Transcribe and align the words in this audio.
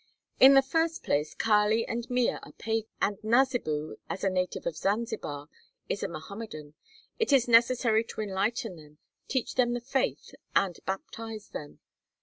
"In 0.39 0.55
the 0.55 0.63
first 0.63 1.03
place 1.03 1.35
Kali 1.35 1.87
and 1.87 2.09
Mea 2.09 2.31
are 2.41 2.53
pagans, 2.53 2.89
and 3.03 3.19
Nasibu, 3.21 3.97
as 4.09 4.23
a 4.23 4.31
native 4.31 4.65
of 4.65 4.75
Zanzibar, 4.75 5.47
is 5.89 6.01
a 6.01 6.07
Mohammedan. 6.07 6.73
It 7.19 7.31
is 7.31 7.47
necessary 7.47 8.03
to 8.05 8.21
enlighten 8.21 8.77
them, 8.77 8.97
teach 9.27 9.53
them 9.53 9.73
the 9.75 9.79
faith, 9.79 10.33
and 10.55 10.79
baptize 10.87 11.49
them. 11.49 11.81